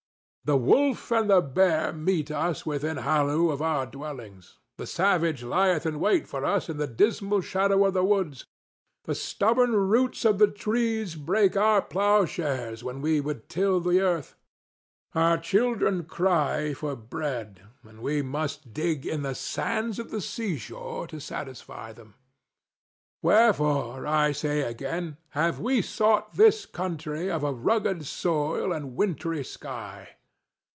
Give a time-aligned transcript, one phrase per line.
[0.43, 4.57] The wolf and the bear meet us within halloo of our dwellings.
[4.79, 8.47] The savage lieth in wait for us in the dismal shadow of the woods.
[9.03, 14.35] The stubborn roots of the trees break our ploughshares when we would till the earth.
[15.13, 21.05] Our children cry for bread, and we must dig in the sands of the seashore
[21.05, 22.15] to satisfy them.
[23.21, 29.43] Wherefore, I say again, have we sought this country of a rugged soil and wintry
[29.43, 30.15] sky?